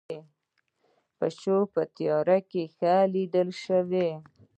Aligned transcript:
پیشو 1.17 1.57
په 1.73 1.81
تیاره 1.95 2.39
کې 2.49 2.63
ښه 2.75 2.93
لیدلی 3.13 3.55
شي 3.63 4.09